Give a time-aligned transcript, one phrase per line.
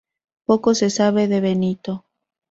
[0.47, 2.05] Poco se sabe de Benito.